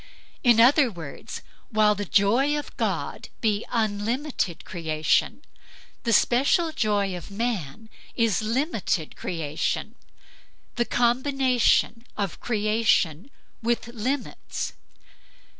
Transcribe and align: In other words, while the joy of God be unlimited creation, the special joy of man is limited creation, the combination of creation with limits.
In 0.43 0.59
other 0.59 0.89
words, 0.89 1.43
while 1.69 1.93
the 1.93 2.05
joy 2.05 2.57
of 2.57 2.75
God 2.75 3.29
be 3.39 3.63
unlimited 3.69 4.65
creation, 4.65 5.43
the 6.05 6.11
special 6.11 6.71
joy 6.71 7.15
of 7.15 7.29
man 7.29 7.87
is 8.15 8.41
limited 8.41 9.15
creation, 9.15 9.93
the 10.75 10.85
combination 10.85 12.07
of 12.17 12.39
creation 12.39 13.29
with 13.61 13.89
limits. 13.89 14.73